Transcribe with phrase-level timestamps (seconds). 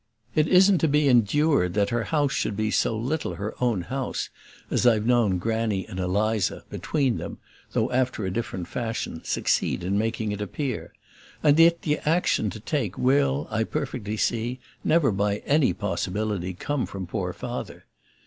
[0.33, 4.31] It isn't to be endured that her house should be so little her own house
[4.71, 7.37] as I've known Granny and Eliza, between them,
[7.73, 10.91] though after a different fashion, succeed in making it appear;
[11.43, 16.87] and yet the action to take will, I perfectly see, never by any possibility come
[16.87, 17.85] from poor Father.